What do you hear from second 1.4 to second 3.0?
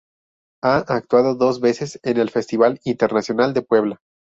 veces en el Festival